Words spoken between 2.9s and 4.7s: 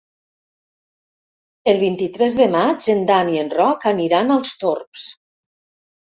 en Dan i en Roc aniran als